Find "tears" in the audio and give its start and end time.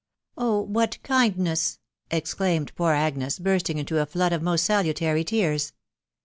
5.23-5.73